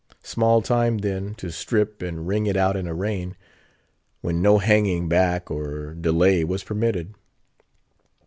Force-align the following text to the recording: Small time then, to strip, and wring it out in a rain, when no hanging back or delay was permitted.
Small 0.23 0.63
time 0.63 0.97
then, 0.97 1.35
to 1.35 1.51
strip, 1.51 2.01
and 2.01 2.27
wring 2.27 2.47
it 2.47 2.57
out 2.57 2.75
in 2.75 2.87
a 2.87 2.93
rain, 2.95 3.37
when 4.21 4.41
no 4.41 4.57
hanging 4.57 5.07
back 5.07 5.51
or 5.51 5.93
delay 5.93 6.43
was 6.43 6.63
permitted. 6.63 7.13